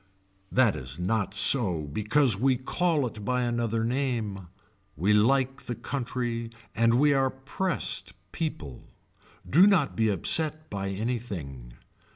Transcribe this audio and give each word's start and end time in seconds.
That 0.51 0.75
is 0.75 0.97
not 0.97 1.35
so 1.35 1.83
because 1.83 2.35
we 2.35 2.57
call 2.57 3.05
it 3.05 3.23
by 3.23 3.43
another 3.43 3.83
name. 3.85 4.47
We 4.97 5.13
like 5.13 5.65
the 5.67 5.75
country 5.75 6.49
and 6.73 6.95
we 6.95 7.13
are 7.13 7.29
pressed 7.29 8.13
people. 8.31 8.87
Do 9.47 9.67
not 9.67 9.95
be 9.95 10.09
upset 10.09 10.71
by 10.71 10.89
anything. 10.89 11.73